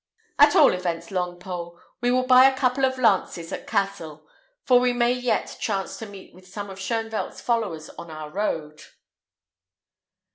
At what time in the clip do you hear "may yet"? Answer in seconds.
4.93-5.55